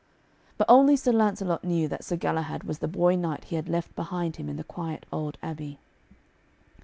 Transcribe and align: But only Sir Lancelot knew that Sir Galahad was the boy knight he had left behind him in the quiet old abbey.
But 0.57 0.65
only 0.67 0.95
Sir 0.95 1.11
Lancelot 1.11 1.63
knew 1.63 1.87
that 1.87 2.03
Sir 2.03 2.15
Galahad 2.15 2.63
was 2.63 2.79
the 2.79 2.87
boy 2.87 3.15
knight 3.15 3.43
he 3.43 3.55
had 3.55 3.69
left 3.69 3.95
behind 3.95 4.37
him 4.37 4.49
in 4.49 4.57
the 4.57 4.63
quiet 4.63 5.05
old 5.13 5.37
abbey. 5.43 5.77